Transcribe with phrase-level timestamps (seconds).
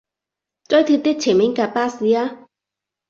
[0.67, 2.47] 追貼啲前面架巴士吖